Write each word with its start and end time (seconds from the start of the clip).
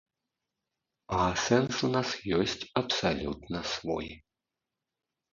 А 1.17 1.17
сэнс 1.41 1.75
у 1.87 1.89
нас 1.95 2.09
ёсць 2.37 2.65
абсалютна 2.81 3.61
свой. 3.73 4.09